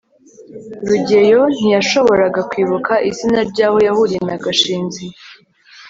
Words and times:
rugeyo 0.87 1.41
ntiyashoboraga 1.57 2.41
kwibuka 2.49 2.93
izina 3.09 3.39
ryaho 3.49 3.77
yahuriye 3.87 4.21
na 4.29 4.37
gashinzi 4.43 5.03